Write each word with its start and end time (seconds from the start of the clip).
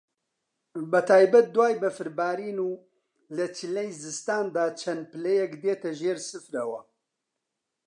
بە 0.91 0.99
تایبەت 1.09 1.47
دوای 1.55 1.73
بەفربارین 1.81 2.57
و 2.67 2.71
لە 3.37 3.45
چلەی 3.57 3.89
زستان 4.03 4.45
دا 4.55 4.65
چەند 4.81 5.03
پلەیەک 5.11 5.53
دێتە 5.63 5.89
ژێر 5.99 6.17
سفرەوە 6.29 6.81